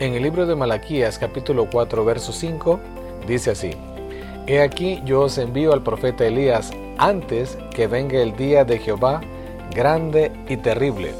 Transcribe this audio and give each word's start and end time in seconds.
En 0.00 0.14
el 0.14 0.22
libro 0.22 0.46
de 0.46 0.56
Malaquías 0.56 1.18
capítulo 1.18 1.68
4 1.70 2.06
verso 2.06 2.32
5 2.32 2.80
dice 3.28 3.50
así, 3.50 3.72
He 4.46 4.62
aquí 4.62 5.02
yo 5.04 5.20
os 5.20 5.36
envío 5.36 5.74
al 5.74 5.82
profeta 5.82 6.26
Elías 6.26 6.70
antes 6.96 7.58
que 7.70 7.86
venga 7.86 8.18
el 8.18 8.34
día 8.34 8.64
de 8.64 8.78
Jehová 8.78 9.20
grande 9.74 10.32
y 10.48 10.56
terrible. 10.56 11.12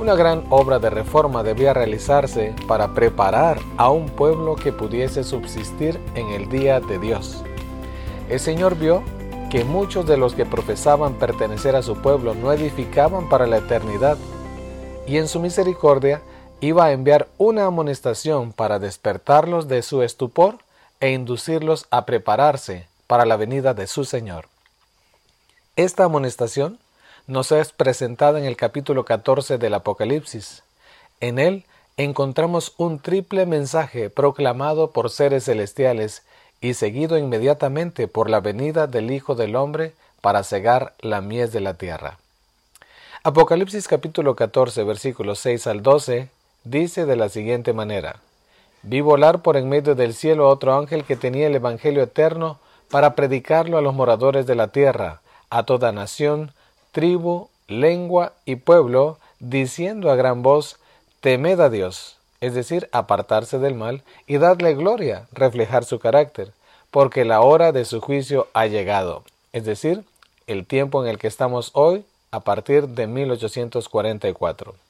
Una 0.00 0.16
gran 0.16 0.42
obra 0.50 0.80
de 0.80 0.90
reforma 0.90 1.44
debía 1.44 1.74
realizarse 1.74 2.56
para 2.66 2.92
preparar 2.92 3.60
a 3.76 3.88
un 3.90 4.06
pueblo 4.06 4.56
que 4.56 4.72
pudiese 4.72 5.22
subsistir 5.22 6.00
en 6.16 6.30
el 6.30 6.48
día 6.48 6.80
de 6.80 6.98
Dios. 6.98 7.44
El 8.28 8.40
Señor 8.40 8.76
vio 8.76 9.04
que 9.48 9.62
muchos 9.62 10.06
de 10.06 10.16
los 10.16 10.34
que 10.34 10.44
profesaban 10.44 11.14
pertenecer 11.14 11.76
a 11.76 11.82
su 11.82 11.94
pueblo 12.02 12.34
no 12.34 12.52
edificaban 12.52 13.28
para 13.28 13.46
la 13.46 13.58
eternidad, 13.58 14.18
y 15.06 15.18
en 15.18 15.28
su 15.28 15.38
misericordia 15.38 16.20
iba 16.60 16.86
a 16.86 16.92
enviar 16.92 17.28
una 17.38 17.66
amonestación 17.66 18.52
para 18.52 18.78
despertarlos 18.78 19.68
de 19.68 19.82
su 19.82 20.02
estupor 20.02 20.58
e 21.00 21.10
inducirlos 21.10 21.86
a 21.90 22.06
prepararse 22.06 22.86
para 23.06 23.26
la 23.26 23.36
venida 23.36 23.74
de 23.74 23.86
su 23.86 24.04
Señor. 24.04 24.46
Esta 25.76 26.04
amonestación 26.04 26.78
nos 27.26 27.52
es 27.52 27.72
presentada 27.72 28.38
en 28.38 28.46
el 28.46 28.56
capítulo 28.56 29.04
14 29.04 29.58
del 29.58 29.74
Apocalipsis. 29.74 30.62
En 31.20 31.38
él 31.38 31.64
encontramos 31.98 32.72
un 32.78 32.98
triple 33.00 33.46
mensaje 33.46 34.08
proclamado 34.10 34.92
por 34.92 35.10
seres 35.10 35.44
celestiales 35.44 36.22
y 36.60 36.74
seguido 36.74 37.18
inmediatamente 37.18 38.08
por 38.08 38.30
la 38.30 38.40
venida 38.40 38.86
del 38.86 39.10
Hijo 39.10 39.34
del 39.34 39.56
Hombre 39.56 39.92
para 40.22 40.42
cegar 40.42 40.94
la 41.00 41.20
mies 41.20 41.52
de 41.52 41.60
la 41.60 41.74
tierra. 41.74 42.18
Apocalipsis 43.22 43.88
capítulo 43.88 44.36
14 44.36 44.84
versículos 44.84 45.40
6 45.40 45.66
al 45.66 45.82
12 45.82 46.28
dice 46.70 47.06
de 47.06 47.16
la 47.16 47.28
siguiente 47.28 47.72
manera, 47.72 48.16
Vi 48.82 49.00
volar 49.00 49.42
por 49.42 49.56
en 49.56 49.68
medio 49.68 49.96
del 49.96 50.14
cielo 50.14 50.46
a 50.46 50.50
otro 50.50 50.78
ángel 50.78 51.02
que 51.02 51.16
tenía 51.16 51.48
el 51.48 51.56
Evangelio 51.56 52.04
eterno 52.04 52.60
para 52.88 53.16
predicarlo 53.16 53.78
a 53.78 53.80
los 53.80 53.94
moradores 53.94 54.46
de 54.46 54.54
la 54.54 54.68
tierra, 54.68 55.20
a 55.50 55.64
toda 55.64 55.90
nación, 55.90 56.52
tribu, 56.92 57.48
lengua 57.66 58.34
y 58.44 58.56
pueblo, 58.56 59.18
diciendo 59.40 60.08
a 60.08 60.14
gran 60.14 60.42
voz, 60.42 60.78
Temed 61.20 61.58
a 61.58 61.68
Dios, 61.68 62.16
es 62.40 62.54
decir, 62.54 62.88
apartarse 62.92 63.58
del 63.58 63.74
mal, 63.74 64.04
y 64.28 64.38
dadle 64.38 64.74
gloria, 64.74 65.26
reflejar 65.32 65.84
su 65.84 65.98
carácter, 65.98 66.52
porque 66.92 67.24
la 67.24 67.40
hora 67.40 67.72
de 67.72 67.84
su 67.84 68.00
juicio 68.00 68.46
ha 68.52 68.66
llegado, 68.66 69.24
es 69.52 69.64
decir, 69.64 70.04
el 70.46 70.64
tiempo 70.64 71.02
en 71.02 71.10
el 71.10 71.18
que 71.18 71.26
estamos 71.26 71.70
hoy, 71.74 72.04
a 72.30 72.38
partir 72.40 72.86
de 72.86 73.08
1844. 73.08 74.85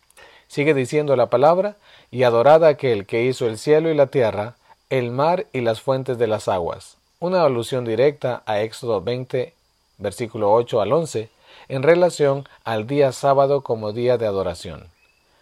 Sigue 0.48 0.74
diciendo 0.74 1.16
la 1.16 1.26
palabra, 1.26 1.76
y 2.10 2.22
adorad 2.22 2.64
a 2.64 2.68
aquel 2.68 3.06
que 3.06 3.24
hizo 3.24 3.46
el 3.46 3.58
cielo 3.58 3.90
y 3.90 3.94
la 3.94 4.06
tierra, 4.06 4.56
el 4.90 5.10
mar 5.10 5.46
y 5.52 5.60
las 5.60 5.80
fuentes 5.80 6.18
de 6.18 6.26
las 6.26 6.48
aguas. 6.48 6.96
Una 7.18 7.42
alusión 7.42 7.84
directa 7.84 8.42
a 8.46 8.60
Éxodo 8.60 9.00
20, 9.00 9.52
versículo 9.98 10.52
8 10.52 10.80
al 10.80 10.92
11, 10.92 11.28
en 11.68 11.82
relación 11.82 12.48
al 12.64 12.86
día 12.86 13.12
sábado 13.12 13.62
como 13.62 13.92
día 13.92 14.18
de 14.18 14.26
adoración. 14.26 14.88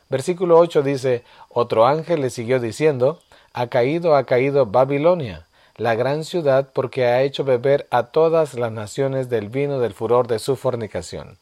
Versículo 0.08 0.58
8 0.58 0.82
dice, 0.82 1.24
Otro 1.48 1.86
ángel 1.86 2.20
le 2.20 2.30
siguió 2.30 2.60
diciendo, 2.60 3.20
Ha 3.52 3.66
caído, 3.66 4.16
ha 4.16 4.24
caído 4.24 4.66
Babilonia, 4.66 5.46
la 5.76 5.94
gran 5.94 6.24
ciudad, 6.24 6.68
porque 6.72 7.06
ha 7.06 7.22
hecho 7.22 7.44
beber 7.44 7.86
a 7.90 8.04
todas 8.04 8.54
las 8.54 8.70
naciones 8.70 9.28
del 9.28 9.48
vino 9.48 9.80
del 9.80 9.92
furor 9.92 10.28
de 10.28 10.38
su 10.38 10.56
fornicación. 10.56 11.36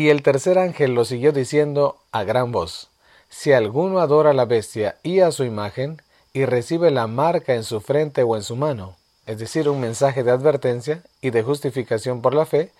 Y 0.00 0.08
el 0.08 0.22
tercer 0.22 0.58
ángel 0.58 0.94
lo 0.94 1.04
siguió 1.04 1.30
diciendo 1.30 1.98
a 2.10 2.24
gran 2.24 2.52
voz, 2.52 2.88
Si 3.28 3.52
alguno 3.52 4.00
adora 4.00 4.30
a 4.30 4.32
la 4.32 4.46
bestia 4.46 4.96
y 5.02 5.20
a 5.20 5.30
su 5.30 5.44
imagen, 5.44 6.00
y 6.32 6.46
recibe 6.46 6.90
la 6.90 7.06
marca 7.06 7.54
en 7.54 7.64
su 7.64 7.82
frente 7.82 8.22
o 8.22 8.34
en 8.34 8.42
su 8.42 8.56
mano, 8.56 8.96
es 9.26 9.38
decir, 9.38 9.68
un 9.68 9.78
mensaje 9.78 10.24
de 10.24 10.30
advertencia 10.30 11.02
y 11.20 11.28
de 11.28 11.42
justificación 11.42 12.22
por 12.22 12.32
la 12.32 12.46
fe, 12.46 12.72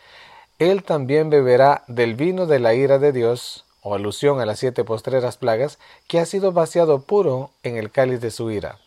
él 0.58 0.82
también 0.82 1.28
beberá 1.28 1.84
del 1.88 2.14
vino 2.14 2.46
de 2.46 2.58
la 2.58 2.72
ira 2.72 2.98
de 2.98 3.12
Dios, 3.12 3.66
o 3.82 3.94
alusión 3.94 4.40
a 4.40 4.46
las 4.46 4.58
siete 4.58 4.82
postreras 4.84 5.36
plagas, 5.36 5.78
que 6.08 6.20
ha 6.20 6.24
sido 6.24 6.52
vaciado 6.52 7.02
puro 7.02 7.50
en 7.62 7.76
el 7.76 7.90
cáliz 7.90 8.22
de 8.22 8.30
su 8.30 8.50
ira, 8.50 8.78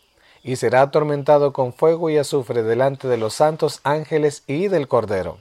y 0.41 0.55
será 0.55 0.81
atormentado 0.81 1.53
con 1.53 1.71
fuego 1.71 2.09
y 2.09 2.17
azufre 2.17 2.63
delante 2.63 3.07
de 3.07 3.17
los 3.17 3.35
santos 3.35 3.79
ángeles 3.83 4.41
y 4.47 4.69
del 4.69 4.88
Cordero 4.88 5.38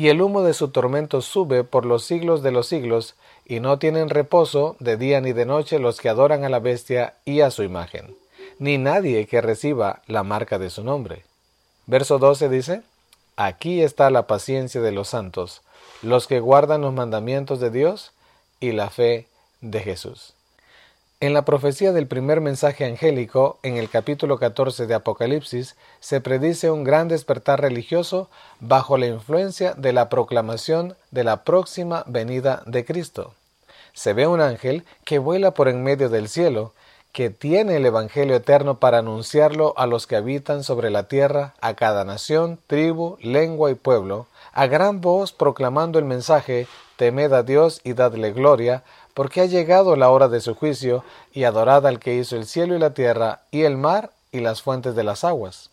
y 0.00 0.08
el 0.08 0.22
humo 0.22 0.42
de 0.42 0.54
su 0.54 0.68
tormento 0.68 1.20
sube 1.20 1.62
por 1.62 1.84
los 1.84 2.04
siglos 2.04 2.42
de 2.42 2.50
los 2.50 2.66
siglos, 2.66 3.16
y 3.44 3.60
no 3.60 3.78
tienen 3.78 4.08
reposo 4.08 4.74
de 4.78 4.96
día 4.96 5.20
ni 5.20 5.34
de 5.34 5.44
noche 5.44 5.78
los 5.78 6.00
que 6.00 6.08
adoran 6.08 6.42
a 6.42 6.48
la 6.48 6.58
bestia 6.58 7.16
y 7.26 7.42
a 7.42 7.50
su 7.50 7.64
imagen, 7.64 8.16
ni 8.58 8.78
nadie 8.78 9.26
que 9.26 9.42
reciba 9.42 10.00
la 10.06 10.22
marca 10.22 10.58
de 10.58 10.70
su 10.70 10.82
nombre. 10.82 11.26
Verso 11.84 12.18
12 12.18 12.48
dice, 12.48 12.82
Aquí 13.36 13.82
está 13.82 14.08
la 14.08 14.26
paciencia 14.26 14.80
de 14.80 14.90
los 14.90 15.08
santos, 15.08 15.60
los 16.00 16.26
que 16.26 16.40
guardan 16.40 16.80
los 16.80 16.94
mandamientos 16.94 17.60
de 17.60 17.68
Dios 17.68 18.12
y 18.58 18.72
la 18.72 18.88
fe 18.88 19.26
de 19.60 19.80
Jesús. 19.80 20.32
En 21.22 21.34
la 21.34 21.44
profecía 21.44 21.92
del 21.92 22.06
primer 22.06 22.40
mensaje 22.40 22.86
angélico, 22.86 23.58
en 23.62 23.76
el 23.76 23.90
capítulo 23.90 24.38
14 24.38 24.86
de 24.86 24.94
Apocalipsis, 24.94 25.76
se 26.00 26.22
predice 26.22 26.70
un 26.70 26.82
gran 26.82 27.08
despertar 27.08 27.60
religioso 27.60 28.30
bajo 28.58 28.96
la 28.96 29.06
influencia 29.06 29.74
de 29.74 29.92
la 29.92 30.08
proclamación 30.08 30.96
de 31.10 31.24
la 31.24 31.44
próxima 31.44 32.04
venida 32.06 32.62
de 32.64 32.86
Cristo. 32.86 33.34
Se 33.92 34.14
ve 34.14 34.26
un 34.26 34.40
ángel 34.40 34.84
que 35.04 35.18
vuela 35.18 35.50
por 35.50 35.68
en 35.68 35.82
medio 35.82 36.08
del 36.08 36.26
cielo, 36.26 36.72
que 37.12 37.28
tiene 37.28 37.76
el 37.76 37.84
Evangelio 37.84 38.36
eterno 38.36 38.78
para 38.78 38.98
anunciarlo 38.98 39.74
a 39.76 39.86
los 39.86 40.06
que 40.06 40.16
habitan 40.16 40.64
sobre 40.64 40.88
la 40.88 41.02
tierra, 41.02 41.52
a 41.60 41.74
cada 41.74 42.06
nación, 42.06 42.58
tribu, 42.66 43.18
lengua 43.20 43.70
y 43.70 43.74
pueblo, 43.74 44.26
a 44.54 44.66
gran 44.68 45.02
voz 45.02 45.32
proclamando 45.32 45.98
el 45.98 46.06
mensaje, 46.06 46.66
temed 46.96 47.32
a 47.32 47.42
Dios 47.42 47.80
y 47.84 47.92
dadle 47.92 48.32
gloria, 48.32 48.84
porque 49.14 49.40
ha 49.40 49.46
llegado 49.46 49.96
la 49.96 50.10
hora 50.10 50.28
de 50.28 50.40
su 50.40 50.54
juicio, 50.54 51.04
y 51.32 51.44
adorad 51.44 51.86
al 51.86 51.98
que 51.98 52.14
hizo 52.14 52.36
el 52.36 52.46
cielo 52.46 52.74
y 52.74 52.78
la 52.78 52.94
tierra, 52.94 53.42
y 53.50 53.62
el 53.62 53.76
mar 53.76 54.10
y 54.32 54.40
las 54.40 54.62
fuentes 54.62 54.94
de 54.94 55.04
las 55.04 55.24
aguas. 55.24 55.70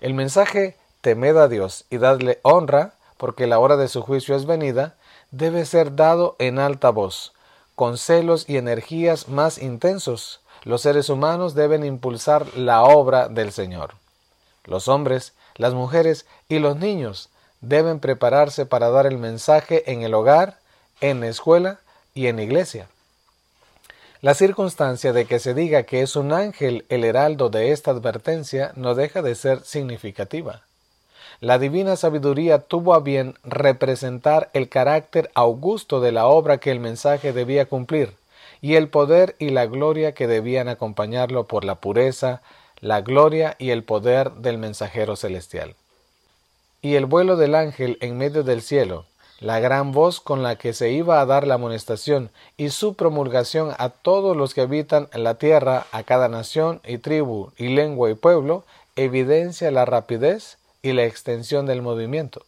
El 0.00 0.14
mensaje 0.14 0.76
temed 1.00 1.36
a 1.36 1.48
Dios 1.48 1.84
y 1.90 1.98
dadle 1.98 2.38
honra, 2.42 2.94
porque 3.16 3.46
la 3.46 3.58
hora 3.58 3.76
de 3.76 3.88
su 3.88 4.02
juicio 4.02 4.34
es 4.34 4.46
venida, 4.46 4.94
debe 5.30 5.64
ser 5.64 5.96
dado 5.96 6.36
en 6.38 6.58
alta 6.58 6.90
voz, 6.90 7.32
con 7.74 7.98
celos 7.98 8.48
y 8.48 8.56
energías 8.56 9.28
más 9.28 9.58
intensos. 9.58 10.40
Los 10.64 10.82
seres 10.82 11.08
humanos 11.08 11.54
deben 11.54 11.84
impulsar 11.84 12.46
la 12.56 12.82
obra 12.82 13.28
del 13.28 13.52
Señor. 13.52 13.94
Los 14.64 14.88
hombres, 14.88 15.32
las 15.56 15.74
mujeres 15.74 16.26
y 16.48 16.58
los 16.58 16.76
niños 16.76 17.30
deben 17.60 18.00
prepararse 18.00 18.66
para 18.66 18.90
dar 18.90 19.06
el 19.06 19.18
mensaje 19.18 19.90
en 19.92 20.02
el 20.02 20.14
hogar, 20.14 20.58
en 21.00 21.20
la 21.20 21.28
escuela 21.28 21.80
y 22.14 22.26
en 22.26 22.38
iglesia. 22.38 22.88
La 24.20 24.34
circunstancia 24.34 25.12
de 25.12 25.24
que 25.24 25.38
se 25.40 25.52
diga 25.52 25.82
que 25.82 26.02
es 26.02 26.14
un 26.14 26.32
ángel 26.32 26.84
el 26.88 27.02
heraldo 27.02 27.50
de 27.50 27.72
esta 27.72 27.90
advertencia 27.90 28.72
no 28.76 28.94
deja 28.94 29.20
de 29.20 29.34
ser 29.34 29.62
significativa. 29.64 30.62
La 31.40 31.58
divina 31.58 31.96
sabiduría 31.96 32.60
tuvo 32.60 32.94
a 32.94 33.00
bien 33.00 33.34
representar 33.42 34.48
el 34.52 34.68
carácter 34.68 35.28
augusto 35.34 36.00
de 36.00 36.12
la 36.12 36.26
obra 36.26 36.58
que 36.58 36.70
el 36.70 36.78
mensaje 36.78 37.32
debía 37.32 37.66
cumplir, 37.66 38.14
y 38.60 38.76
el 38.76 38.88
poder 38.88 39.34
y 39.40 39.50
la 39.50 39.66
gloria 39.66 40.12
que 40.12 40.28
debían 40.28 40.68
acompañarlo 40.68 41.48
por 41.48 41.64
la 41.64 41.74
pureza, 41.74 42.42
la 42.80 43.00
gloria 43.00 43.56
y 43.58 43.70
el 43.70 43.82
poder 43.82 44.30
del 44.34 44.56
mensajero 44.56 45.16
celestial. 45.16 45.74
Y 46.80 46.94
el 46.94 47.06
vuelo 47.06 47.36
del 47.36 47.56
ángel 47.56 47.98
en 48.00 48.18
medio 48.18 48.44
del 48.44 48.62
cielo, 48.62 49.06
la 49.42 49.58
gran 49.58 49.90
voz 49.90 50.20
con 50.20 50.44
la 50.44 50.56
que 50.56 50.72
se 50.72 50.92
iba 50.92 51.20
a 51.20 51.26
dar 51.26 51.48
la 51.48 51.54
amonestación 51.54 52.30
y 52.56 52.70
su 52.70 52.94
promulgación 52.94 53.74
a 53.76 53.88
todos 53.88 54.36
los 54.36 54.54
que 54.54 54.60
habitan 54.60 55.08
la 55.12 55.34
tierra, 55.34 55.86
a 55.90 56.04
cada 56.04 56.28
nación 56.28 56.80
y 56.86 56.98
tribu 56.98 57.50
y 57.56 57.68
lengua 57.68 58.08
y 58.08 58.14
pueblo, 58.14 58.64
evidencia 58.94 59.72
la 59.72 59.84
rapidez 59.84 60.58
y 60.80 60.92
la 60.92 61.04
extensión 61.04 61.66
del 61.66 61.82
movimiento. 61.82 62.44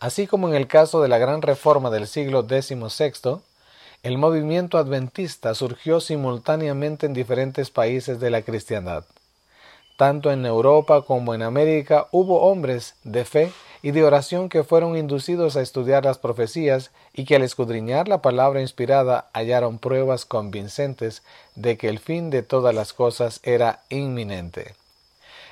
Así 0.00 0.26
como 0.26 0.48
en 0.48 0.54
el 0.56 0.66
caso 0.66 1.00
de 1.00 1.08
la 1.08 1.18
gran 1.18 1.42
reforma 1.42 1.90
del 1.90 2.08
siglo 2.08 2.42
XVI, 2.42 3.40
el 4.02 4.18
movimiento 4.18 4.78
adventista 4.78 5.54
surgió 5.54 6.00
simultáneamente 6.00 7.06
en 7.06 7.12
diferentes 7.14 7.70
países 7.70 8.18
de 8.18 8.30
la 8.30 8.42
cristiandad. 8.42 9.04
Tanto 9.96 10.32
en 10.32 10.44
Europa 10.44 11.02
como 11.02 11.34
en 11.34 11.42
América 11.42 12.08
hubo 12.10 12.40
hombres 12.40 12.96
de 13.04 13.24
fe 13.24 13.52
y 13.82 13.92
de 13.92 14.04
oración 14.04 14.48
que 14.48 14.64
fueron 14.64 14.96
inducidos 14.96 15.56
a 15.56 15.62
estudiar 15.62 16.04
las 16.04 16.18
profecías 16.18 16.90
y 17.12 17.24
que 17.24 17.36
al 17.36 17.42
escudriñar 17.42 18.08
la 18.08 18.22
palabra 18.22 18.60
inspirada 18.60 19.30
hallaron 19.32 19.78
pruebas 19.78 20.24
convincentes 20.24 21.22
de 21.54 21.76
que 21.76 21.88
el 21.88 21.98
fin 21.98 22.30
de 22.30 22.42
todas 22.42 22.74
las 22.74 22.92
cosas 22.92 23.40
era 23.42 23.82
inminente. 23.88 24.74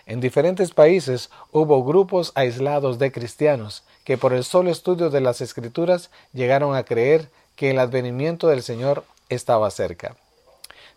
En 0.07 0.21
diferentes 0.21 0.71
países 0.71 1.31
hubo 1.53 1.85
grupos 1.85 2.33
aislados 2.35 2.99
de 2.99 3.13
cristianos 3.13 3.83
que 4.05 4.17
por 4.17 4.33
el 4.33 4.45
solo 4.45 4.71
estudio 4.71 5.11
de 5.11 5.21
las 5.21 5.41
escrituras 5.41 6.11
llegaron 6.33 6.75
a 6.75 6.85
creer 6.85 7.29
que 7.57 7.71
el 7.71 7.79
advenimiento 7.79 8.49
del 8.49 8.63
Señor 8.63 9.05
estaba 9.29 9.71
cerca. 9.71 10.17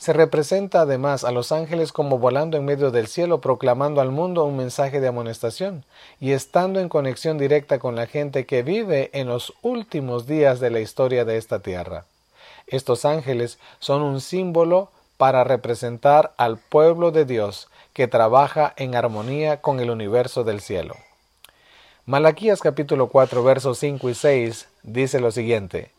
Se 0.01 0.13
representa 0.13 0.81
además 0.81 1.23
a 1.23 1.29
los 1.29 1.51
ángeles 1.51 1.91
como 1.91 2.17
volando 2.17 2.57
en 2.57 2.65
medio 2.65 2.89
del 2.89 3.05
cielo 3.05 3.39
proclamando 3.39 4.01
al 4.01 4.09
mundo 4.09 4.43
un 4.45 4.57
mensaje 4.57 4.99
de 4.99 5.07
amonestación 5.07 5.85
y 6.19 6.31
estando 6.31 6.79
en 6.79 6.89
conexión 6.89 7.37
directa 7.37 7.77
con 7.77 7.95
la 7.95 8.07
gente 8.07 8.47
que 8.47 8.63
vive 8.63 9.11
en 9.13 9.27
los 9.27 9.53
últimos 9.61 10.25
días 10.25 10.59
de 10.59 10.71
la 10.71 10.79
historia 10.79 11.23
de 11.23 11.37
esta 11.37 11.59
tierra. 11.59 12.05
Estos 12.65 13.05
ángeles 13.05 13.59
son 13.77 14.01
un 14.01 14.21
símbolo 14.21 14.89
para 15.17 15.43
representar 15.43 16.33
al 16.37 16.57
pueblo 16.57 17.11
de 17.11 17.25
Dios 17.25 17.69
que 17.93 18.07
trabaja 18.07 18.73
en 18.77 18.95
armonía 18.95 19.61
con 19.61 19.79
el 19.79 19.91
universo 19.91 20.43
del 20.43 20.61
cielo. 20.61 20.95
Malaquías 22.07 22.61
capítulo 22.61 23.09
4 23.09 23.43
versos 23.43 23.77
5 23.77 24.09
y 24.09 24.15
6 24.15 24.67
dice 24.81 25.19
lo 25.19 25.29
siguiente, 25.29 25.91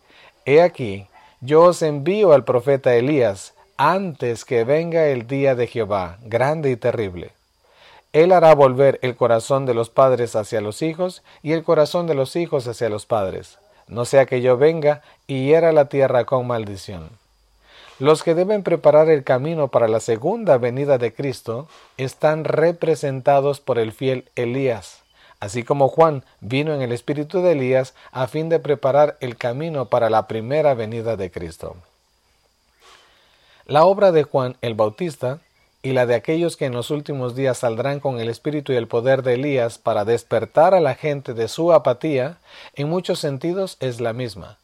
He 0.44 0.60
aquí, 0.60 1.06
yo 1.40 1.62
os 1.62 1.82
envío 1.82 2.32
al 2.32 2.43
profeta 2.43 2.96
Elías, 2.96 3.54
antes 3.77 4.45
que 4.45 4.65
venga 4.65 5.07
el 5.07 5.27
día 5.27 5.55
de 5.55 5.67
Jehová, 5.67 6.19
grande 6.23 6.71
y 6.71 6.77
terrible. 6.77 7.33
Él 8.13 8.33
hará 8.33 8.55
volver 8.55 8.99
el 9.03 9.17
corazón 9.17 9.65
de 9.65 9.75
los 9.75 9.89
padres 9.89 10.37
hacia 10.37 10.61
los 10.61 10.83
hijos 10.83 11.23
y 11.43 11.53
el 11.53 11.65
corazón 11.65 12.07
de 12.07 12.15
los 12.15 12.37
hijos 12.37 12.67
hacia 12.67 12.91
los 12.91 13.07
padres, 13.07 13.59
no 13.89 14.05
sea 14.05 14.27
que 14.27 14.43
yo 14.43 14.57
venga 14.57 15.03
y 15.27 15.47
hiera 15.47 15.73
la 15.73 15.87
tierra 15.87 16.25
con 16.25 16.47
maldición. 16.47 17.11
Los 17.99 18.23
que 18.23 18.35
deben 18.35 18.63
preparar 18.63 19.09
el 19.09 19.23
camino 19.23 19.69
para 19.69 19.89
la 19.89 20.01
segunda 20.01 20.59
venida 20.59 20.99
de 20.99 21.15
Cristo 21.15 21.69
están 21.97 22.45
representados 22.45 23.61
por 23.61 23.79
el 23.79 23.93
fiel 23.93 24.29
Elías, 24.35 25.03
así 25.41 25.63
como 25.63 25.89
Juan 25.89 26.25
vino 26.41 26.75
en 26.75 26.83
el 26.83 26.93
espíritu 26.93 27.43
de 27.43 27.53
Elías 27.53 27.95
a 28.11 28.27
fin 28.27 28.49
de 28.49 28.59
preparar 28.59 29.17
el 29.21 29.37
camino 29.37 29.87
para 29.87 30.11
la 30.11 30.27
primera 30.27 30.75
venida 30.75 31.17
de 31.17 31.31
Cristo. 31.31 31.77
La 33.73 33.87
obra 33.87 34.13
de 34.13 34.25
Juan 34.25 34.59
el 34.61 34.75
Bautista 34.75 35.39
y 35.83 35.93
la 35.93 36.05
de 36.05 36.15
aquellos 36.15 36.59
que 36.59 36.67
en 36.67 36.75
los 36.75 36.91
últimos 36.91 37.35
días 37.35 37.57
saldrán 37.57 38.01
con 38.01 38.21
el 38.21 38.29
espíritu 38.29 38.75
y 38.75 38.77
el 38.77 38.87
poder 38.87 39.23
de 39.23 39.33
Elías 39.33 39.79
para 39.79 40.05
despertar 40.05 40.75
a 40.75 40.81
la 40.81 40.95
gente 40.95 41.33
de 41.33 41.49
su 41.49 41.73
apatía, 41.73 42.37
en 42.75 42.91
muchos 42.91 43.19
sentidos 43.19 43.79
es 43.81 43.99
la 43.99 44.13
misma. 44.13 44.59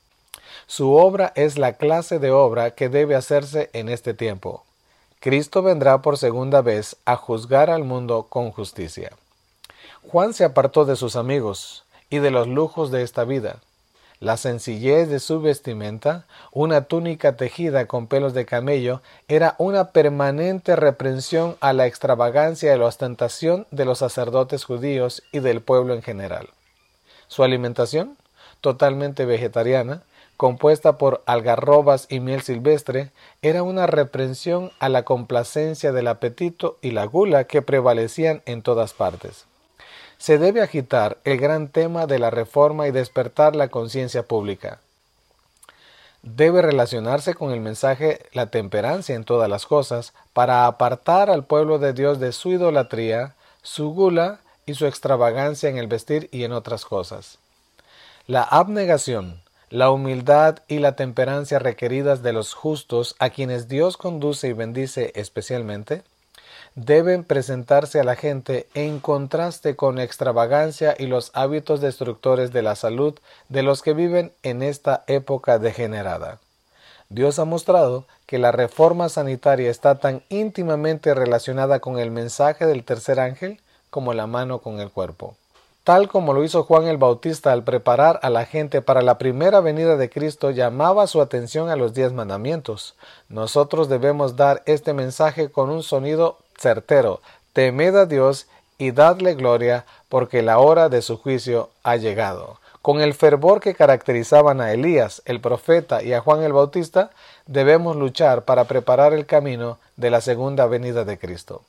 Su 0.67 0.93
obra 0.93 1.33
es 1.37 1.57
la 1.57 1.79
clase 1.79 2.19
de 2.19 2.33
obra 2.33 2.73
que 2.73 2.91
debe 2.91 3.15
hacerse 3.15 3.71
en 3.73 3.89
este 3.89 4.13
tiempo. 4.13 4.63
Cristo 5.21 5.63
vendrá 5.63 6.03
por 6.03 6.19
segunda 6.19 6.61
vez 6.61 6.97
a 7.07 7.17
juzgar 7.17 7.71
al 7.71 7.85
mundo 7.85 8.27
con 8.29 8.51
justicia. 8.51 9.13
Juan 10.07 10.35
se 10.35 10.45
apartó 10.45 10.85
de 10.85 10.97
sus 10.97 11.17
amigos 11.17 11.85
y 12.11 12.19
de 12.19 12.31
los 12.31 12.47
lujos 12.47 12.91
de 12.91 13.05
esta 13.05 13.25
vida 13.25 13.61
la 14.21 14.37
sencillez 14.37 15.09
de 15.09 15.21
su 15.21 15.41
vestimenta, 15.41 16.27
una 16.53 16.83
túnica 16.83 17.37
tejida 17.37 17.87
con 17.87 18.07
pelos 18.07 18.35
de 18.35 18.47
camello, 18.47 19.01
era 19.29 19.55
una 19.59 19.93
permanente 19.93 20.75
reprensión 20.75 21.57
a 21.61 21.73
la 21.73 21.87
extravagancia 21.87 22.75
y 22.75 22.79
la 22.79 22.87
ostentación 22.87 23.67
de 23.71 23.85
los 23.85 23.99
sacerdotes 23.99 24.65
judíos 24.65 25.23
y 25.33 25.39
del 25.39 25.61
pueblo 25.61 25.95
en 25.95 26.03
general. 26.03 26.49
Su 27.29 27.45
alimentación, 27.45 28.17
totalmente 28.61 29.25
vegetariana, 29.25 30.03
compuesta 30.37 30.99
por 30.99 31.23
algarrobas 31.27 32.07
y 32.09 32.21
miel 32.21 32.43
silvestre, 32.43 33.11
era 33.43 33.63
una 33.63 33.87
reprensión 33.87 34.73
a 34.81 34.89
la 34.89 35.05
complacencia 35.05 35.93
del 35.93 36.09
apetito 36.09 36.79
y 36.81 36.91
la 36.91 37.05
gula 37.05 37.45
que 37.45 37.63
prevalecían 37.63 38.43
en 38.47 38.63
todas 38.63 38.95
partes 38.95 39.47
se 40.19 40.39
debe 40.39 40.61
agitar 40.61 41.19
el 41.25 41.39
gran 41.39 41.69
tema 41.69 42.07
de 42.07 42.19
la 42.19 42.31
reforma 42.31 42.89
y 42.89 42.91
despertar 42.91 43.57
la 43.57 43.69
conciencia 43.69 44.25
pública. 44.25 44.81
Debe 46.23 46.63
relacionarse 46.63 47.35
con 47.35 47.53
el 47.53 47.61
mensaje 47.61 48.27
la 48.33 48.47
temperancia 48.47 49.15
en 49.15 49.25
todas 49.25 49.49
las 49.49 49.67
cosas 49.67 50.13
para 50.33 50.67
apartar 50.67 51.31
al 51.31 51.45
pueblo 51.45 51.79
de 51.79 51.93
Dios 51.93 52.19
de 52.19 52.33
su 52.33 52.51
idolatría, 52.51 53.35
su 53.63 53.91
gula 53.95 54.41
y 54.67 54.75
su 54.75 54.87
extravagancia 54.87 55.71
en 55.71 55.79
el 55.79 55.87
vestir 55.87 56.29
y 56.33 56.43
en 56.45 56.53
otras 56.53 56.85
cosas. 56.85 57.39
La 58.27 58.43
abnegación, 58.43 59.41
la 59.71 59.91
humildad 59.91 60.59
y 60.67 60.81
la 60.81 60.97
temperancia 60.97 61.59
requeridas 61.59 62.23
de 62.23 62.33
los 62.33 62.53
justos 62.53 63.15
a 63.19 63.31
quienes 63.31 63.69
Dios 63.69 63.97
conduce 63.97 64.49
y 64.49 64.53
bendice 64.53 65.13
especialmente, 65.15 66.03
deben 66.85 67.25
presentarse 67.25 67.99
a 67.99 68.05
la 68.05 68.15
gente 68.15 68.69
en 68.75 69.01
contraste 69.01 69.75
con 69.75 69.99
extravagancia 69.99 70.95
y 70.97 71.07
los 71.07 71.33
hábitos 71.35 71.81
destructores 71.81 72.53
de 72.53 72.63
la 72.63 72.77
salud 72.77 73.19
de 73.49 73.63
los 73.65 73.83
que 73.83 73.95
viven 73.95 74.33
en 74.45 74.63
esta 74.63 75.03
época 75.09 75.59
degenerada. 75.59 76.39
Dios 77.09 77.41
ha 77.41 77.45
mostrado 77.45 78.05
que 78.27 78.39
la 78.39 78.53
reforma 78.53 79.09
sanitaria 79.09 79.71
está 79.71 79.97
tan 79.97 80.23
íntimamente 80.29 81.15
relacionada 81.15 81.81
con 81.81 81.99
el 81.99 82.13
mensaje 82.13 82.65
del 82.67 82.85
tercer 82.85 83.19
ángel 83.19 83.61
como 83.91 84.15
la 84.15 84.29
mano 84.29 84.61
con 84.61 84.79
el 84.79 84.91
cuerpo. 84.91 85.35
Tal 85.83 86.07
como 86.09 86.35
lo 86.35 86.45
hizo 86.45 86.65
Juan 86.65 86.87
el 86.87 86.99
Bautista 86.99 87.51
al 87.53 87.65
preparar 87.65 88.21
a 88.23 88.31
la 88.31 88.45
gente 88.45 88.83
para 88.83 89.01
la 89.01 89.17
primera 89.17 89.61
venida 89.61 89.97
de 89.97 90.11
Cristo, 90.11 90.51
llamaba 90.51 91.07
su 91.07 91.23
atención 91.23 91.71
a 91.71 91.77
los 91.77 91.95
diez 91.95 92.13
mandamientos. 92.13 92.95
Nosotros 93.31 93.89
debemos 93.89 94.37
dar 94.37 94.63
este 94.67 94.93
mensaje 94.93 95.51
con 95.51 95.71
un 95.71 95.83
sonido 95.83 96.37
certero, 96.59 97.21
temed 97.53 97.95
a 97.97 98.07
Dios 98.07 98.47
y 98.79 98.93
dadle 98.93 99.35
gloria, 99.35 99.85
porque 100.09 100.43
la 100.43 100.59
hora 100.59 100.89
de 100.89 101.03
su 101.03 101.19
juicio 101.19 101.71
ha 101.83 101.97
llegado. 101.97 102.59
Con 102.83 103.01
el 103.01 103.13
fervor 103.13 103.61
que 103.61 103.75
caracterizaban 103.75 104.61
a 104.61 104.73
Elías, 104.73 105.21
el 105.25 105.41
profeta, 105.41 106.03
y 106.03 106.13
a 106.13 106.21
Juan 106.21 106.43
el 106.43 106.53
Bautista, 106.53 107.11
debemos 107.47 107.97
luchar 107.97 108.45
para 108.45 108.65
preparar 108.65 109.13
el 109.13 109.27
camino 109.27 109.79
de 109.97 110.11
la 110.11 110.21
segunda 110.21 110.67
venida 110.67 111.05
de 111.05 111.19
Cristo. 111.19 111.63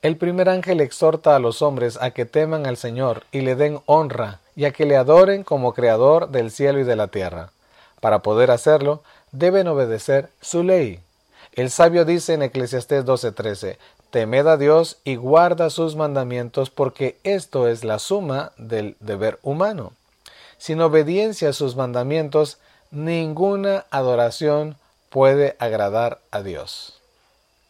El 0.00 0.16
primer 0.16 0.48
ángel 0.48 0.80
exhorta 0.80 1.34
a 1.34 1.38
los 1.38 1.62
hombres 1.62 1.98
a 2.00 2.10
que 2.10 2.26
teman 2.26 2.66
al 2.66 2.76
Señor 2.76 3.22
y 3.32 3.40
le 3.40 3.56
den 3.56 3.80
honra 3.86 4.40
y 4.54 4.64
a 4.64 4.70
que 4.70 4.84
le 4.84 4.96
adoren 4.96 5.44
como 5.44 5.72
creador 5.74 6.28
del 6.28 6.50
cielo 6.50 6.78
y 6.80 6.84
de 6.84 6.96
la 6.96 7.08
tierra. 7.08 7.50
Para 8.00 8.18
poder 8.18 8.50
hacerlo, 8.50 9.02
deben 9.32 9.66
obedecer 9.66 10.28
su 10.40 10.62
ley. 10.62 11.00
El 11.54 11.70
sabio 11.70 12.04
dice 12.04 12.34
en 12.34 12.42
Eclesiastés 12.42 13.04
12:13, 13.04 13.78
Temed 14.10 14.46
a 14.48 14.56
Dios 14.56 14.98
y 15.04 15.14
guarda 15.14 15.70
sus 15.70 15.94
mandamientos 15.94 16.68
porque 16.68 17.20
esto 17.22 17.68
es 17.68 17.84
la 17.84 18.00
suma 18.00 18.50
del 18.56 18.96
deber 18.98 19.38
humano. 19.44 19.92
Sin 20.58 20.80
obediencia 20.80 21.50
a 21.50 21.52
sus 21.52 21.76
mandamientos, 21.76 22.58
ninguna 22.90 23.86
adoración 23.92 24.76
puede 25.10 25.54
agradar 25.60 26.18
a 26.32 26.42
Dios. 26.42 27.00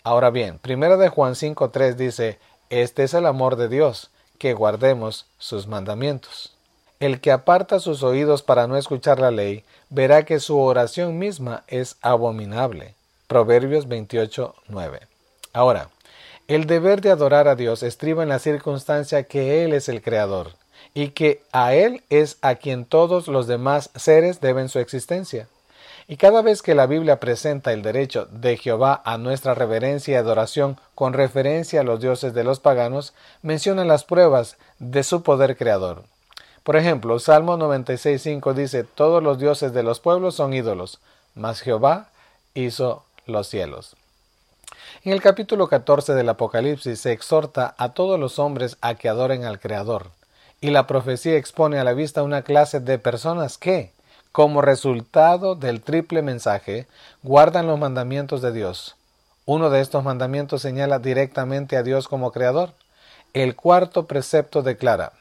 Ahora 0.03 0.31
bien, 0.31 0.59
primero 0.59 0.97
de 0.97 1.11
Juan 1.11 1.35
5:3 1.35 1.97
dice, 1.97 2.39
Este 2.71 3.03
es 3.03 3.13
el 3.13 3.27
amor 3.27 3.57
de 3.57 3.69
Dios, 3.69 4.11
que 4.39 4.55
guardemos 4.55 5.27
sus 5.37 5.67
mandamientos. 5.67 6.57
El 7.01 7.21
que 7.21 7.33
aparta 7.33 7.81
sus 7.81 8.03
oídos 8.03 8.43
para 8.43 8.67
no 8.67 8.79
escuchar 8.79 9.19
la 9.21 9.31
ley, 9.31 9.63
verá 9.91 10.25
que 10.25 10.41
su 10.41 10.59
oración 10.59 11.19
misma 11.19 11.65
es 11.67 11.97
abominable. 12.01 12.95
Proverbios 13.35 13.89
28, 13.89 14.55
9. 14.69 15.01
Ahora, 15.53 15.89
el 16.47 16.69
deber 16.69 17.01
de 17.01 17.11
adorar 17.11 17.49
a 17.49 17.57
Dios 17.57 17.83
estriba 17.83 18.23
en 18.23 18.29
la 18.29 18.39
circunstancia 18.39 19.25
que 19.25 19.65
Él 19.65 19.73
es 19.73 19.89
el 19.89 20.03
Creador 20.03 20.53
y 20.95 21.09
que 21.09 21.43
a 21.51 21.75
Él 21.75 22.05
es 22.11 22.39
a 22.43 22.55
quien 22.55 22.85
todos 22.85 23.27
los 23.27 23.49
demás 23.49 23.91
seres 23.97 24.41
deben 24.41 24.69
su 24.69 24.79
existencia. 24.79 25.49
Y 26.07 26.17
cada 26.17 26.43
vez 26.43 26.63
que 26.63 26.77
la 26.77 26.87
Biblia 26.87 27.19
presenta 27.19 27.73
el 27.73 27.83
derecho 27.83 28.27
de 28.27 28.57
Jehová 28.57 29.03
a 29.05 29.19
nuestra 29.19 29.53
reverencia 29.53 30.13
y 30.13 30.15
adoración 30.15 30.79
con 30.95 31.13
referencia 31.13 31.81
a 31.81 31.83
los 31.83 32.01
dioses 32.01 32.35
de 32.35 32.45
los 32.45 32.61
paganos, 32.61 33.15
menciona 33.43 33.85
las 33.85 34.05
pruebas 34.05 34.59
de 34.79 35.03
su 35.03 35.25
poder 35.25 35.57
creador. 35.57 36.05
Por 36.63 36.77
ejemplo, 36.77 37.19
Salmo 37.19 37.59
96.5 37.59 38.55
dice, 38.55 38.85
Todos 38.85 39.25
los 39.25 39.41
dioses 39.41 39.73
de 39.73 39.83
los 39.83 39.99
pueblos 39.99 40.37
son 40.37 40.55
ídolos, 40.55 41.01
mas 41.35 41.63
Jehová 41.63 42.11
hizo 42.55 43.03
los 43.27 43.49
cielos. 43.49 43.97
En 45.05 45.13
el 45.13 45.21
capítulo 45.21 45.69
14 45.69 46.15
del 46.15 46.29
Apocalipsis 46.29 47.01
se 47.01 47.13
exhorta 47.13 47.75
a 47.79 47.91
todos 47.93 48.19
los 48.19 48.39
hombres 48.39 48.77
a 48.81 48.95
que 48.95 49.09
adoren 49.09 49.45
al 49.45 49.61
Creador, 49.61 50.11
y 50.61 50.71
la 50.71 50.87
profecía 50.87 51.37
expone 51.37 51.79
a 51.79 51.85
la 51.85 51.93
vista 51.93 52.23
una 52.23 52.43
clase 52.43 52.81
de 52.81 52.99
personas 52.99 53.59
que, 53.59 53.93
como 54.33 54.63
resultado 54.63 55.55
del 55.55 55.81
triple 55.81 56.23
mensaje, 56.23 56.87
guardan 57.23 57.67
los 57.67 57.79
mandamientos 57.79 58.43
de 58.43 58.53
Dios. 58.53 58.97
Uno 59.47 59.69
de 59.69 59.81
estos 59.81 60.03
mandamientos 60.05 60.63
señala 60.63 60.99
directamente 60.99 61.77
a 61.77 61.83
Dios 61.83 62.09
como 62.09 62.33
Creador. 62.33 62.73
El 63.35 63.57
cuarto 63.57 64.07
precepto 64.07 64.63
declara, 64.63 65.13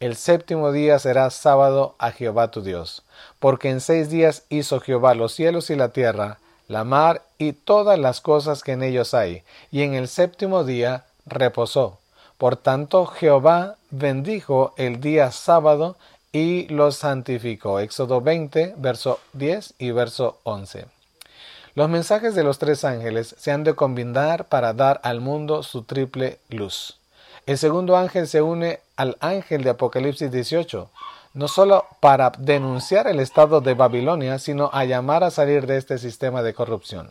el 0.00 0.16
séptimo 0.16 0.70
día 0.70 0.98
será 0.98 1.30
sábado 1.30 1.94
a 1.98 2.10
Jehová 2.10 2.50
tu 2.50 2.62
Dios, 2.62 3.02
porque 3.38 3.70
en 3.70 3.80
seis 3.80 4.10
días 4.10 4.44
hizo 4.48 4.80
Jehová 4.80 5.14
los 5.14 5.32
cielos 5.32 5.70
y 5.70 5.76
la 5.76 5.88
tierra, 5.88 6.38
la 6.68 6.84
mar 6.84 7.22
y 7.38 7.52
todas 7.52 7.98
las 7.98 8.20
cosas 8.20 8.62
que 8.62 8.72
en 8.72 8.82
ellos 8.82 9.14
hay, 9.14 9.42
y 9.72 9.82
en 9.82 9.94
el 9.94 10.06
séptimo 10.06 10.64
día 10.64 11.04
reposó. 11.26 11.98
Por 12.36 12.56
tanto, 12.56 13.06
Jehová 13.06 13.76
bendijo 13.90 14.74
el 14.76 15.00
día 15.00 15.32
sábado 15.32 15.96
y 16.30 16.68
lo 16.68 16.92
santificó. 16.92 17.80
Éxodo 17.80 18.20
20, 18.20 18.74
verso 18.76 19.18
10 19.32 19.74
y 19.78 19.90
verso 19.90 20.38
11. 20.44 20.86
Los 21.74 21.88
mensajes 21.88 22.34
de 22.34 22.44
los 22.44 22.58
tres 22.58 22.84
ángeles 22.84 23.34
se 23.38 23.50
han 23.50 23.64
de 23.64 23.74
combinar 23.74 24.46
para 24.46 24.72
dar 24.72 25.00
al 25.04 25.20
mundo 25.20 25.62
su 25.62 25.82
triple 25.82 26.38
luz. 26.48 26.98
El 27.46 27.56
segundo 27.56 27.96
ángel 27.96 28.28
se 28.28 28.42
une 28.42 28.80
al 28.96 29.16
ángel 29.20 29.64
de 29.64 29.70
Apocalipsis 29.70 30.30
18, 30.30 30.90
no 31.38 31.46
solo 31.46 31.86
para 32.00 32.32
denunciar 32.36 33.06
el 33.06 33.20
estado 33.20 33.60
de 33.60 33.74
Babilonia, 33.74 34.40
sino 34.40 34.70
a 34.72 34.84
llamar 34.84 35.22
a 35.22 35.30
salir 35.30 35.68
de 35.68 35.76
este 35.76 35.98
sistema 35.98 36.42
de 36.42 36.52
corrupción. 36.52 37.10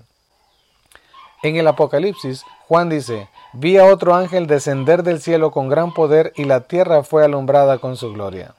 En 1.44 1.56
el 1.56 1.66
Apocalipsis, 1.66 2.44
Juan 2.68 2.90
dice, 2.90 3.30
vi 3.54 3.78
a 3.78 3.86
otro 3.86 4.16
ángel 4.16 4.46
descender 4.46 5.04
del 5.04 5.22
cielo 5.22 5.52
con 5.52 5.70
gran 5.70 5.94
poder 5.94 6.34
y 6.36 6.44
la 6.44 6.68
tierra 6.68 7.04
fue 7.04 7.24
alumbrada 7.24 7.78
con 7.78 7.96
su 7.96 8.12
gloria. 8.12 8.54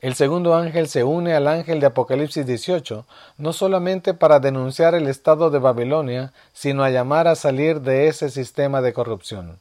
El 0.00 0.16
segundo 0.16 0.56
ángel 0.56 0.88
se 0.88 1.04
une 1.04 1.32
al 1.32 1.46
ángel 1.46 1.78
de 1.78 1.86
Apocalipsis 1.86 2.44
18, 2.44 3.06
no 3.38 3.52
solamente 3.52 4.12
para 4.12 4.40
denunciar 4.40 4.96
el 4.96 5.06
estado 5.06 5.50
de 5.50 5.60
Babilonia, 5.60 6.32
sino 6.52 6.82
a 6.82 6.90
llamar 6.90 7.28
a 7.28 7.36
salir 7.36 7.80
de 7.80 8.08
ese 8.08 8.28
sistema 8.28 8.82
de 8.82 8.92
corrupción. 8.92 9.60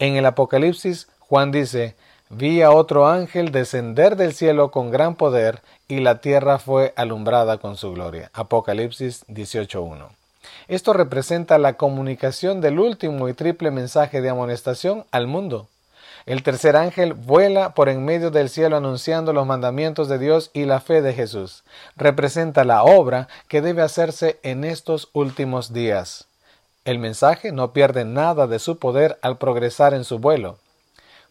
En 0.00 0.16
el 0.16 0.26
Apocalipsis, 0.26 1.06
Juan 1.20 1.52
dice, 1.52 1.94
vi 2.32 2.62
a 2.62 2.70
otro 2.70 3.06
ángel 3.08 3.52
descender 3.52 4.16
del 4.16 4.32
cielo 4.32 4.70
con 4.70 4.90
gran 4.90 5.16
poder 5.16 5.60
y 5.86 6.00
la 6.00 6.18
tierra 6.18 6.58
fue 6.58 6.94
alumbrada 6.96 7.58
con 7.58 7.76
su 7.76 7.92
gloria. 7.92 8.30
Apocalipsis 8.32 9.26
18.1. 9.28 10.08
Esto 10.66 10.94
representa 10.94 11.58
la 11.58 11.74
comunicación 11.74 12.62
del 12.62 12.78
último 12.78 13.28
y 13.28 13.34
triple 13.34 13.70
mensaje 13.70 14.22
de 14.22 14.30
amonestación 14.30 15.04
al 15.10 15.26
mundo. 15.26 15.68
El 16.24 16.42
tercer 16.42 16.74
ángel 16.76 17.12
vuela 17.12 17.74
por 17.74 17.90
en 17.90 18.04
medio 18.04 18.30
del 18.30 18.48
cielo 18.48 18.76
anunciando 18.78 19.34
los 19.34 19.46
mandamientos 19.46 20.08
de 20.08 20.18
Dios 20.18 20.50
y 20.54 20.64
la 20.64 20.80
fe 20.80 21.02
de 21.02 21.12
Jesús. 21.12 21.64
Representa 21.96 22.64
la 22.64 22.82
obra 22.82 23.28
que 23.48 23.60
debe 23.60 23.82
hacerse 23.82 24.38
en 24.42 24.64
estos 24.64 25.10
últimos 25.12 25.74
días. 25.74 26.26
El 26.86 26.98
mensaje 26.98 27.52
no 27.52 27.72
pierde 27.72 28.04
nada 28.04 28.46
de 28.46 28.58
su 28.58 28.78
poder 28.78 29.18
al 29.20 29.36
progresar 29.36 29.92
en 29.92 30.04
su 30.04 30.18
vuelo. 30.18 30.56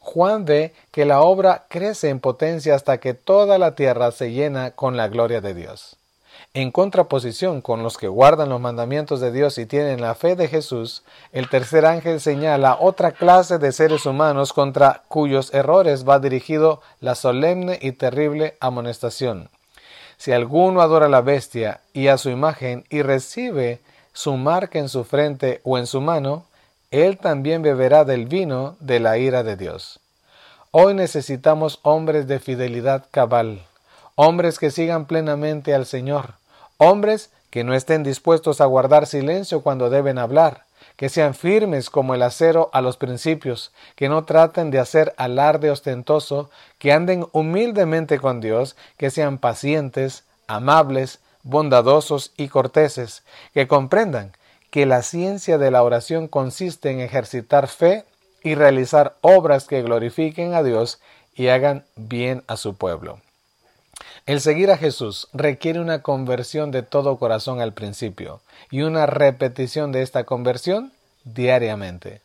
Juan 0.01 0.45
ve 0.45 0.73
que 0.91 1.05
la 1.05 1.21
obra 1.21 1.65
crece 1.69 2.09
en 2.09 2.19
potencia 2.19 2.75
hasta 2.75 2.97
que 2.97 3.13
toda 3.13 3.57
la 3.57 3.75
tierra 3.75 4.11
se 4.11 4.31
llena 4.31 4.71
con 4.71 4.97
la 4.97 5.07
gloria 5.07 5.41
de 5.41 5.53
Dios. 5.53 5.95
En 6.53 6.71
contraposición 6.71 7.61
con 7.61 7.83
los 7.83 7.97
que 7.97 8.09
guardan 8.09 8.49
los 8.49 8.59
mandamientos 8.59 9.21
de 9.21 9.31
Dios 9.31 9.57
y 9.57 9.65
tienen 9.65 10.01
la 10.01 10.15
fe 10.15 10.35
de 10.35 10.47
Jesús, 10.47 11.03
el 11.31 11.49
tercer 11.49 11.85
ángel 11.85 12.19
señala 12.19 12.77
otra 12.79 13.11
clase 13.11 13.57
de 13.57 13.71
seres 13.71 14.05
humanos 14.05 14.51
contra 14.51 15.03
cuyos 15.07 15.53
errores 15.53 16.07
va 16.07 16.19
dirigido 16.19 16.81
la 16.99 17.15
solemne 17.15 17.79
y 17.81 17.93
terrible 17.93 18.57
amonestación. 18.59 19.49
Si 20.17 20.33
alguno 20.33 20.81
adora 20.81 21.05
a 21.05 21.09
la 21.09 21.21
bestia 21.21 21.79
y 21.93 22.07
a 22.07 22.17
su 22.17 22.29
imagen 22.29 22.85
y 22.89 23.01
recibe 23.01 23.79
su 24.11 24.35
marca 24.35 24.77
en 24.77 24.89
su 24.89 25.03
frente 25.03 25.61
o 25.63 25.77
en 25.77 25.87
su 25.87 26.01
mano, 26.01 26.43
él 26.91 27.17
también 27.17 27.61
beberá 27.61 28.05
del 28.05 28.25
vino 28.27 28.75
de 28.79 28.99
la 28.99 29.17
ira 29.17 29.43
de 29.43 29.55
Dios. 29.55 29.99
Hoy 30.71 30.93
necesitamos 30.93 31.79
hombres 31.83 32.27
de 32.27 32.39
fidelidad 32.39 33.05
cabal, 33.11 33.65
hombres 34.15 34.59
que 34.59 34.71
sigan 34.71 35.05
plenamente 35.05 35.73
al 35.73 35.85
Señor, 35.85 36.35
Hombres 36.83 37.29
que 37.51 37.63
no 37.63 37.75
estén 37.75 38.01
dispuestos 38.01 38.59
a 38.59 38.65
guardar 38.65 39.05
silencio 39.05 39.61
cuando 39.61 39.91
deben 39.91 40.17
hablar, 40.17 40.65
que 40.95 41.09
sean 41.09 41.35
firmes 41.35 41.91
como 41.91 42.15
el 42.15 42.23
acero 42.23 42.71
a 42.73 42.81
los 42.81 42.97
principios, 42.97 43.71
que 43.95 44.09
no 44.09 44.23
traten 44.23 44.71
de 44.71 44.79
hacer 44.79 45.13
alarde 45.17 45.69
ostentoso, 45.69 46.49
que 46.79 46.91
anden 46.91 47.27
humildemente 47.33 48.17
con 48.17 48.41
Dios, 48.41 48.75
que 48.97 49.11
sean 49.11 49.37
pacientes, 49.37 50.23
amables, 50.47 51.19
bondadosos 51.43 52.31
y 52.35 52.47
corteses, 52.47 53.21
que 53.53 53.67
comprendan 53.67 54.31
que 54.71 54.85
la 54.85 55.03
ciencia 55.03 55.57
de 55.57 55.69
la 55.69 55.83
oración 55.83 56.27
consiste 56.27 56.89
en 56.89 57.01
ejercitar 57.01 57.67
fe 57.67 58.05
y 58.41 58.55
realizar 58.55 59.17
obras 59.21 59.67
que 59.67 59.83
glorifiquen 59.83 60.55
a 60.55 60.63
Dios 60.63 60.99
y 61.35 61.49
hagan 61.49 61.85
bien 61.95 62.43
a 62.47 62.57
su 62.57 62.75
pueblo. 62.75 63.19
El 64.25 64.39
seguir 64.39 64.71
a 64.71 64.77
Jesús 64.77 65.27
requiere 65.33 65.79
una 65.79 66.01
conversión 66.01 66.71
de 66.71 66.83
todo 66.83 67.17
corazón 67.17 67.59
al 67.59 67.73
principio 67.73 68.41
y 68.69 68.81
una 68.81 69.05
repetición 69.05 69.91
de 69.91 70.01
esta 70.01 70.23
conversión 70.23 70.93
diariamente. 71.23 72.21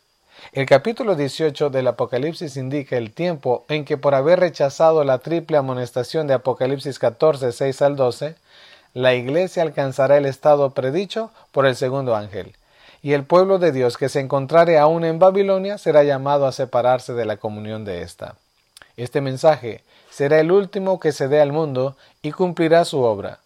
El 0.53 0.65
capítulo 0.65 1.15
18 1.15 1.69
del 1.69 1.87
Apocalipsis 1.87 2.55
indica 2.57 2.95
el 2.95 3.11
tiempo 3.11 3.65
en 3.67 3.85
que 3.85 3.97
por 3.97 4.15
haber 4.15 4.39
rechazado 4.39 5.03
la 5.03 5.17
triple 5.19 5.57
amonestación 5.57 6.27
de 6.27 6.35
Apocalipsis 6.35 6.99
14, 6.99 7.51
6 7.51 7.81
al 7.81 7.95
12, 7.95 8.35
la 8.93 9.13
iglesia 9.13 9.63
alcanzará 9.63 10.17
el 10.17 10.25
estado 10.25 10.71
predicho 10.71 11.31
por 11.51 11.65
el 11.65 11.75
segundo 11.75 12.15
ángel, 12.15 12.55
y 13.01 13.13
el 13.13 13.23
pueblo 13.23 13.59
de 13.59 13.71
Dios 13.71 13.97
que 13.97 14.09
se 14.09 14.19
encontrare 14.19 14.77
aún 14.77 15.05
en 15.05 15.19
Babilonia 15.19 15.77
será 15.77 16.03
llamado 16.03 16.45
a 16.47 16.51
separarse 16.51 17.13
de 17.13 17.25
la 17.25 17.37
comunión 17.37 17.85
de 17.85 18.01
ésta. 18.01 18.35
Este 18.95 19.21
mensaje 19.21 19.83
será 20.09 20.39
el 20.39 20.51
último 20.51 20.99
que 20.99 21.11
se 21.11 21.27
dé 21.27 21.39
al 21.39 21.51
mundo 21.51 21.95
y 22.21 22.31
cumplirá 22.31 22.85
su 22.85 23.01
obra. 23.01 23.39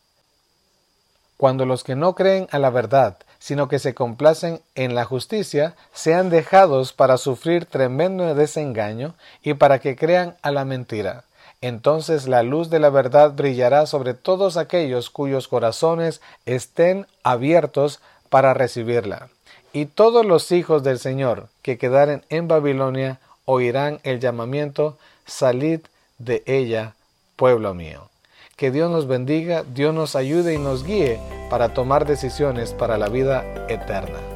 Cuando 1.37 1.65
los 1.65 1.83
que 1.83 1.95
no 1.95 2.15
creen 2.15 2.47
a 2.51 2.59
la 2.59 2.69
verdad, 2.69 3.17
sino 3.39 3.67
que 3.67 3.79
se 3.79 3.95
complacen 3.95 4.61
en 4.75 4.93
la 4.93 5.03
justicia, 5.03 5.73
sean 5.93 6.29
dejados 6.29 6.93
para 6.93 7.17
sufrir 7.17 7.65
tremendo 7.65 8.35
desengaño 8.35 9.15
y 9.41 9.55
para 9.55 9.79
que 9.79 9.95
crean 9.95 10.37
a 10.43 10.51
la 10.51 10.63
mentira. 10.63 11.23
Entonces 11.61 12.27
la 12.27 12.41
luz 12.41 12.71
de 12.71 12.79
la 12.79 12.89
verdad 12.89 13.33
brillará 13.33 13.85
sobre 13.85 14.15
todos 14.15 14.57
aquellos 14.57 15.11
cuyos 15.11 15.47
corazones 15.47 16.19
estén 16.45 17.05
abiertos 17.23 17.99
para 18.29 18.53
recibirla. 18.55 19.29
Y 19.71 19.85
todos 19.85 20.25
los 20.25 20.51
hijos 20.51 20.83
del 20.83 20.99
Señor 20.99 21.47
que 21.61 21.77
quedaren 21.77 22.23
en 22.29 22.47
Babilonia 22.47 23.19
oirán 23.45 23.99
el 24.03 24.19
llamamiento 24.19 24.97
Salid 25.25 25.81
de 26.17 26.43
ella, 26.45 26.95
pueblo 27.35 27.73
mío. 27.73 28.09
Que 28.57 28.71
Dios 28.71 28.91
nos 28.91 29.07
bendiga, 29.07 29.63
Dios 29.63 29.93
nos 29.93 30.15
ayude 30.15 30.53
y 30.53 30.57
nos 30.57 30.83
guíe 30.83 31.19
para 31.49 31.73
tomar 31.73 32.05
decisiones 32.05 32.73
para 32.73 32.97
la 32.97 33.07
vida 33.07 33.43
eterna. 33.69 34.30